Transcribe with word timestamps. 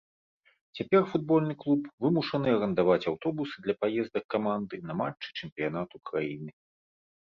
Цяпер 0.79 1.01
футбольны 1.11 1.53
клуб 1.65 1.81
вымушаны 2.07 2.49
арандаваць 2.61 3.07
аўтобусы 3.13 3.57
для 3.69 3.79
паездак 3.85 4.23
каманды 4.39 4.85
на 4.91 5.01
матчы 5.07 5.29
чэмпіянату 5.39 6.07
краіны. 6.13 6.51